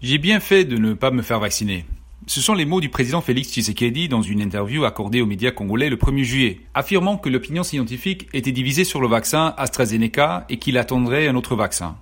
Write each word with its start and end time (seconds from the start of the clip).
J'ai 0.00 0.18
bien 0.18 0.38
fait 0.38 0.64
de 0.64 0.76
ne 0.76 0.94
pas 0.94 1.10
me 1.10 1.22
faire 1.22 1.40
vacciner. 1.40 1.84
Ce 2.28 2.40
sont 2.40 2.54
les 2.54 2.66
mots 2.66 2.80
du 2.80 2.88
président 2.88 3.20
Félix 3.20 3.50
Tshisekedi 3.50 4.08
dans 4.08 4.22
une 4.22 4.40
interview 4.40 4.84
accordée 4.84 5.20
aux 5.20 5.26
médias 5.26 5.50
congolais 5.50 5.88
le 5.88 5.96
1er 5.96 6.22
juillet, 6.22 6.60
affirmant 6.72 7.16
que 7.16 7.28
l'opinion 7.28 7.64
scientifique 7.64 8.28
était 8.32 8.52
divisée 8.52 8.84
sur 8.84 9.00
le 9.00 9.08
vaccin 9.08 9.54
AstraZeneca 9.56 10.46
et 10.48 10.58
qu'il 10.58 10.78
attendrait 10.78 11.26
un 11.26 11.34
autre 11.34 11.56
vaccin. 11.56 11.96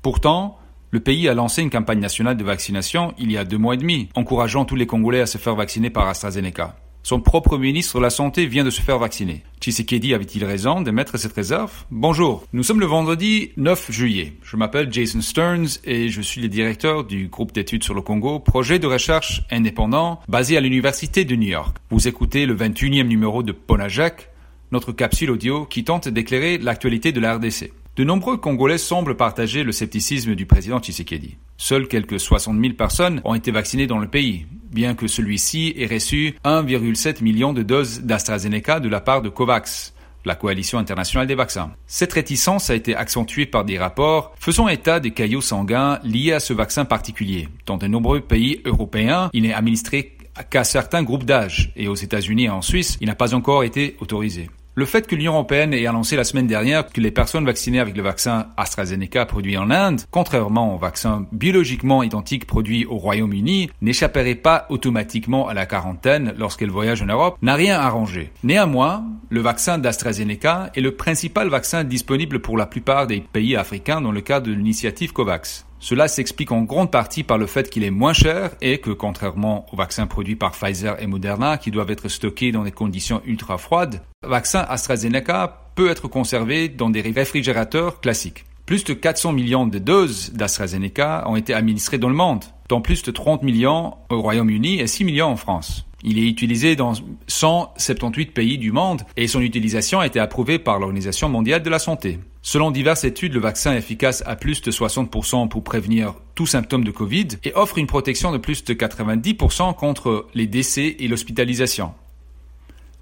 Pourtant, 0.00 0.58
le 0.92 1.00
pays 1.00 1.28
a 1.28 1.34
lancé 1.34 1.62
une 1.62 1.70
campagne 1.70 1.98
nationale 1.98 2.36
de 2.36 2.44
vaccination 2.44 3.14
il 3.18 3.32
y 3.32 3.36
a 3.36 3.44
deux 3.44 3.58
mois 3.58 3.74
et 3.74 3.78
demi, 3.78 4.08
encourageant 4.14 4.64
tous 4.64 4.76
les 4.76 4.86
Congolais 4.86 5.20
à 5.20 5.26
se 5.26 5.38
faire 5.38 5.56
vacciner 5.56 5.90
par 5.90 6.06
AstraZeneca. 6.06 6.76
Son 7.02 7.20
propre 7.20 7.58
ministre 7.58 7.98
de 7.98 8.02
la 8.04 8.10
Santé 8.10 8.46
vient 8.46 8.64
de 8.64 8.70
se 8.70 8.80
faire 8.80 8.98
vacciner. 8.98 9.42
Tshisekedi 9.60 10.14
avait-il 10.14 10.42
raison 10.46 10.80
d'émettre 10.80 11.18
cette 11.18 11.34
réserve? 11.34 11.70
Bonjour, 11.90 12.46
nous 12.54 12.62
sommes 12.62 12.80
le 12.80 12.86
vendredi 12.86 13.50
9 13.58 13.92
juillet. 13.92 14.32
Je 14.42 14.56
m'appelle 14.56 14.90
Jason 14.90 15.20
Stearns 15.20 15.68
et 15.84 16.08
je 16.08 16.22
suis 16.22 16.40
le 16.40 16.48
directeur 16.48 17.04
du 17.04 17.28
groupe 17.28 17.52
d'études 17.52 17.84
sur 17.84 17.92
le 17.92 18.00
Congo, 18.00 18.38
projet 18.38 18.78
de 18.78 18.86
recherche 18.86 19.42
indépendant 19.50 20.20
basé 20.28 20.56
à 20.56 20.60
l'Université 20.60 21.26
de 21.26 21.36
New 21.36 21.48
York. 21.48 21.76
Vous 21.90 22.08
écoutez 22.08 22.46
le 22.46 22.56
21e 22.56 23.06
numéro 23.06 23.42
de 23.42 23.52
Ponajak, 23.52 24.30
notre 24.72 24.92
capsule 24.92 25.30
audio 25.30 25.66
qui 25.66 25.84
tente 25.84 26.08
d'éclairer 26.08 26.56
l'actualité 26.56 27.12
de 27.12 27.20
la 27.20 27.34
RDC. 27.34 27.70
De 27.96 28.04
nombreux 28.04 28.38
Congolais 28.38 28.78
semblent 28.78 29.16
partager 29.16 29.62
le 29.62 29.72
scepticisme 29.72 30.36
du 30.36 30.46
président 30.46 30.80
Tshisekedi. 30.80 31.36
Seules 31.58 31.86
quelques 31.86 32.18
60 32.18 32.58
000 32.58 32.72
personnes 32.72 33.20
ont 33.24 33.34
été 33.34 33.50
vaccinées 33.50 33.86
dans 33.86 33.98
le 33.98 34.08
pays, 34.08 34.46
bien 34.70 34.94
que 34.94 35.06
celui-ci 35.06 35.74
ait 35.76 35.86
reçu 35.86 36.34
1,7 36.44 37.22
million 37.22 37.52
de 37.52 37.62
doses 37.62 38.00
d'AstraZeneca 38.00 38.80
de 38.80 38.88
la 38.88 39.00
part 39.00 39.22
de 39.22 39.28
COVAX, 39.28 39.94
la 40.24 40.34
coalition 40.34 40.78
internationale 40.78 41.26
des 41.26 41.34
vaccins. 41.34 41.72
Cette 41.86 42.12
réticence 42.12 42.70
a 42.70 42.74
été 42.74 42.94
accentuée 42.94 43.46
par 43.46 43.64
des 43.64 43.78
rapports 43.78 44.34
faisant 44.38 44.68
état 44.68 45.00
des 45.00 45.12
caillots 45.12 45.40
sanguins 45.40 45.98
liés 46.04 46.32
à 46.32 46.40
ce 46.40 46.52
vaccin 46.52 46.84
particulier. 46.84 47.48
Dans 47.66 47.76
de 47.76 47.86
nombreux 47.86 48.20
pays 48.20 48.60
européens, 48.64 49.30
il 49.32 49.42
n'est 49.42 49.54
administré 49.54 50.16
qu'à 50.50 50.64
certains 50.64 51.02
groupes 51.02 51.24
d'âge, 51.24 51.72
et 51.76 51.88
aux 51.88 51.94
États-Unis 51.94 52.44
et 52.44 52.50
en 52.50 52.62
Suisse, 52.62 52.96
il 53.00 53.08
n'a 53.08 53.14
pas 53.14 53.34
encore 53.34 53.64
été 53.64 53.96
autorisé. 54.00 54.48
Le 54.80 54.86
fait 54.86 55.06
que 55.06 55.14
l'Union 55.14 55.34
européenne 55.34 55.74
ait 55.74 55.86
annoncé 55.86 56.16
la 56.16 56.24
semaine 56.24 56.46
dernière 56.46 56.88
que 56.90 57.02
les 57.02 57.10
personnes 57.10 57.44
vaccinées 57.44 57.80
avec 57.80 57.94
le 57.94 58.02
vaccin 58.02 58.46
AstraZeneca 58.56 59.26
produit 59.26 59.58
en 59.58 59.70
Inde, 59.70 60.00
contrairement 60.10 60.74
au 60.74 60.78
vaccin 60.78 61.26
biologiquement 61.32 62.02
identique 62.02 62.46
produit 62.46 62.86
au 62.86 62.96
Royaume-Uni, 62.96 63.68
n'échapperait 63.82 64.36
pas 64.36 64.64
automatiquement 64.70 65.48
à 65.48 65.52
la 65.52 65.66
quarantaine 65.66 66.32
lorsqu'elle 66.38 66.70
voyage 66.70 67.02
en 67.02 67.06
Europe, 67.08 67.36
n'a 67.42 67.56
rien 67.56 67.78
arrangé. 67.78 68.32
Néanmoins, 68.42 69.04
le 69.28 69.42
vaccin 69.42 69.76
d'AstraZeneca 69.76 70.70
est 70.74 70.80
le 70.80 70.96
principal 70.96 71.50
vaccin 71.50 71.84
disponible 71.84 72.40
pour 72.40 72.56
la 72.56 72.64
plupart 72.64 73.06
des 73.06 73.20
pays 73.20 73.56
africains 73.56 74.00
dans 74.00 74.12
le 74.12 74.22
cadre 74.22 74.46
de 74.46 74.54
l'initiative 74.54 75.12
COVAX. 75.12 75.66
Cela 75.82 76.08
s'explique 76.08 76.52
en 76.52 76.62
grande 76.62 76.90
partie 76.90 77.22
par 77.22 77.38
le 77.38 77.46
fait 77.46 77.70
qu'il 77.70 77.84
est 77.84 77.90
moins 77.90 78.12
cher 78.12 78.50
et 78.60 78.78
que, 78.78 78.90
contrairement 78.90 79.64
aux 79.72 79.76
vaccins 79.76 80.06
produits 80.06 80.36
par 80.36 80.52
Pfizer 80.52 81.02
et 81.02 81.06
Moderna 81.06 81.56
qui 81.56 81.70
doivent 81.70 81.90
être 81.90 82.08
stockés 82.08 82.52
dans 82.52 82.64
des 82.64 82.70
conditions 82.70 83.22
ultra 83.24 83.56
froides, 83.56 84.02
le 84.22 84.28
vaccin 84.28 84.60
AstraZeneca 84.68 85.62
peut 85.74 85.90
être 85.90 86.06
conservé 86.06 86.68
dans 86.68 86.90
des 86.90 87.00
réfrigérateurs 87.00 88.00
classiques. 88.00 88.44
Plus 88.66 88.84
de 88.84 88.92
400 88.92 89.32
millions 89.32 89.66
de 89.66 89.78
doses 89.78 90.32
d'AstraZeneca 90.34 91.24
ont 91.26 91.36
été 91.36 91.54
administrées 91.54 91.98
dans 91.98 92.10
le 92.10 92.14
monde, 92.14 92.44
dont 92.68 92.82
plus 92.82 93.02
de 93.02 93.10
30 93.10 93.42
millions 93.42 93.94
au 94.10 94.20
Royaume-Uni 94.20 94.80
et 94.80 94.86
6 94.86 95.04
millions 95.04 95.28
en 95.28 95.36
France. 95.36 95.86
Il 96.02 96.18
est 96.18 96.28
utilisé 96.28 96.76
dans 96.76 96.92
178 97.26 98.32
pays 98.32 98.58
du 98.58 98.70
monde 98.70 99.02
et 99.16 99.26
son 99.28 99.40
utilisation 99.40 100.00
a 100.00 100.06
été 100.06 100.20
approuvée 100.20 100.58
par 100.58 100.78
l'Organisation 100.78 101.28
mondiale 101.28 101.62
de 101.62 101.70
la 101.70 101.78
santé. 101.78 102.18
Selon 102.42 102.70
diverses 102.70 103.04
études, 103.04 103.34
le 103.34 103.40
vaccin 103.40 103.74
est 103.74 103.78
efficace 103.78 104.22
à 104.26 104.34
plus 104.34 104.62
de 104.62 104.70
60% 104.70 105.48
pour 105.48 105.62
prévenir 105.62 106.14
tout 106.34 106.46
symptôme 106.46 106.84
de 106.84 106.90
Covid 106.90 107.28
et 107.44 107.52
offre 107.54 107.76
une 107.76 107.86
protection 107.86 108.32
de 108.32 108.38
plus 108.38 108.64
de 108.64 108.72
90% 108.72 109.74
contre 109.74 110.26
les 110.34 110.46
décès 110.46 110.96
et 110.98 111.08
l'hospitalisation. 111.08 111.92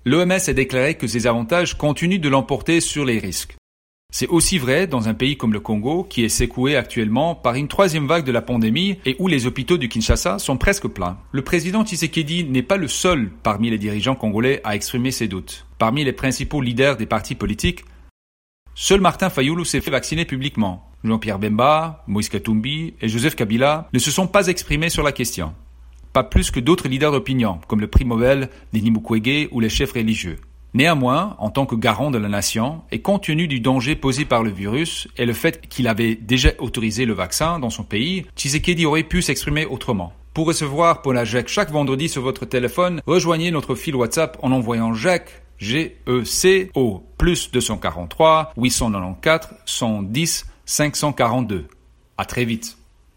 L'OMS 0.04 0.32
a 0.32 0.52
déclaré 0.52 0.94
que 0.96 1.06
ces 1.06 1.26
avantages 1.26 1.76
continuent 1.76 2.20
de 2.20 2.28
l'emporter 2.28 2.80
sur 2.80 3.04
les 3.04 3.18
risques. 3.18 3.54
C'est 4.10 4.28
aussi 4.28 4.56
vrai 4.56 4.86
dans 4.86 5.06
un 5.06 5.14
pays 5.14 5.36
comme 5.36 5.52
le 5.52 5.60
Congo 5.60 6.02
qui 6.02 6.24
est 6.24 6.30
secoué 6.30 6.76
actuellement 6.76 7.34
par 7.34 7.56
une 7.56 7.68
troisième 7.68 8.06
vague 8.06 8.24
de 8.24 8.32
la 8.32 8.40
pandémie 8.40 8.98
et 9.04 9.14
où 9.18 9.28
les 9.28 9.46
hôpitaux 9.46 9.76
du 9.76 9.90
Kinshasa 9.90 10.38
sont 10.38 10.56
presque 10.56 10.88
pleins. 10.88 11.18
Le 11.30 11.42
président 11.42 11.84
Tshisekedi 11.84 12.44
n'est 12.44 12.62
pas 12.62 12.78
le 12.78 12.88
seul 12.88 13.30
parmi 13.42 13.68
les 13.68 13.76
dirigeants 13.76 14.14
congolais 14.14 14.62
à 14.64 14.74
exprimer 14.74 15.10
ses 15.10 15.28
doutes. 15.28 15.66
Parmi 15.76 16.04
les 16.04 16.14
principaux 16.14 16.62
leaders 16.62 16.96
des 16.96 17.04
partis 17.04 17.34
politiques, 17.34 17.84
seul 18.80 19.00
Martin 19.00 19.28
Fayoulou 19.28 19.64
s'est 19.64 19.80
fait 19.80 19.90
vacciner 19.90 20.24
publiquement. 20.24 20.88
Jean-Pierre 21.02 21.40
Bemba, 21.40 22.04
Moïse 22.06 22.28
Katumbi 22.28 22.94
et 23.00 23.08
Joseph 23.08 23.34
Kabila 23.34 23.88
ne 23.92 23.98
se 23.98 24.12
sont 24.12 24.28
pas 24.28 24.46
exprimés 24.46 24.88
sur 24.88 25.02
la 25.02 25.10
question. 25.10 25.52
Pas 26.12 26.22
plus 26.22 26.52
que 26.52 26.60
d'autres 26.60 26.86
leaders 26.86 27.10
d'opinion, 27.10 27.58
comme 27.66 27.80
le 27.80 27.88
prix 27.88 28.04
Nobel, 28.04 28.48
Denis 28.72 28.92
Mukwege 28.92 29.48
ou 29.50 29.58
les 29.58 29.68
chefs 29.68 29.90
religieux. 29.90 30.38
Néanmoins, 30.74 31.34
en 31.40 31.50
tant 31.50 31.66
que 31.66 31.74
garant 31.74 32.12
de 32.12 32.18
la 32.18 32.28
nation, 32.28 32.82
et 32.92 33.00
compte 33.00 33.24
tenu 33.24 33.48
du 33.48 33.58
danger 33.58 33.96
posé 33.96 34.24
par 34.24 34.44
le 34.44 34.50
virus 34.50 35.08
et 35.16 35.26
le 35.26 35.32
fait 35.32 35.66
qu'il 35.68 35.88
avait 35.88 36.14
déjà 36.14 36.50
autorisé 36.60 37.04
le 37.04 37.14
vaccin 37.14 37.58
dans 37.58 37.70
son 37.70 37.82
pays, 37.82 38.26
Tshisekedi 38.36 38.86
aurait 38.86 39.02
pu 39.02 39.22
s'exprimer 39.22 39.66
autrement. 39.66 40.12
Pour 40.34 40.46
recevoir 40.46 41.02
Ponajek 41.02 41.48
chaque 41.48 41.72
vendredi 41.72 42.08
sur 42.08 42.22
votre 42.22 42.46
téléphone, 42.46 43.02
rejoignez 43.06 43.50
notre 43.50 43.74
fil 43.74 43.96
WhatsApp 43.96 44.38
en 44.40 44.52
envoyant 44.52 44.94
Jacques 44.94 45.42
G-E-C 45.58 46.70
au 46.74 47.04
plus 47.18 47.50
243 47.50 48.52
894 48.56 49.48
110 49.64 50.46
542. 50.64 51.66
À 52.16 52.24
très 52.24 52.44
vite. 52.44 52.78